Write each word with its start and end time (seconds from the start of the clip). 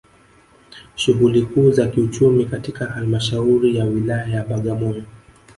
Shughuli 0.95 1.41
kuu 1.41 1.71
za 1.71 1.87
kiuchumi 1.87 2.45
katika 2.45 2.85
Halmashauri 2.85 3.77
ya 3.77 3.85
Wilaya 3.85 4.27
ya 4.27 4.43
Bagamoyo 4.45 5.03